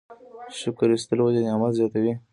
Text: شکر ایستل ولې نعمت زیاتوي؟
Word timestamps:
شکر 0.59 0.89
ایستل 0.91 1.19
ولې 1.21 1.41
نعمت 1.45 1.71
زیاتوي؟ 1.77 2.13